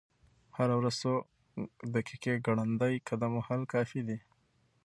[0.57, 1.13] هره ورځ څو
[1.95, 4.17] دقیقې ګړندی قدم وهل کافي دي.